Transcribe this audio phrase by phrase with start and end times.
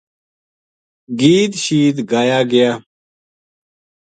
[1.19, 2.71] گید شید گایا گیا